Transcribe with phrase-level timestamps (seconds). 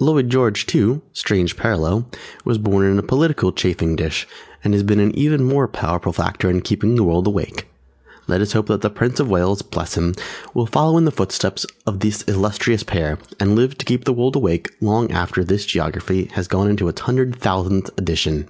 [0.00, 2.10] Lloyd George too (strange parallel!)
[2.44, 4.26] was born in a political chafing dish
[4.64, 7.68] and has been an even more powerful factor in keeping the world awake.
[8.26, 10.14] Let us hope that the Prince of Wales (Bless him)
[10.52, 14.34] will follow in the footsteps of this illustrious pair and live to keep the world
[14.34, 18.48] awake long after this Geography has gone into its hundred thousandth edition!